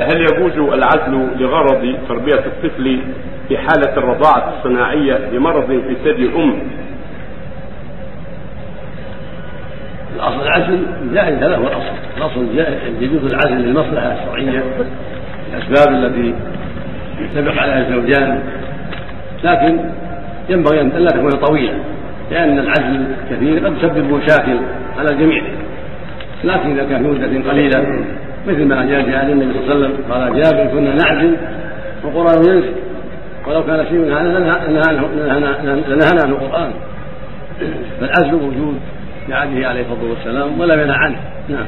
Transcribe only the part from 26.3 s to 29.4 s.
لكن إذا كان في مدة قليلة مثل ما جاء في